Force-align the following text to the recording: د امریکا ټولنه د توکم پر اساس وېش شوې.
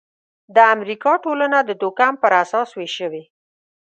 د 0.55 0.57
امریکا 0.75 1.11
ټولنه 1.23 1.57
د 1.63 1.71
توکم 1.81 2.13
پر 2.21 2.31
اساس 2.43 2.69
وېش 2.77 2.91
شوې. 2.99 3.23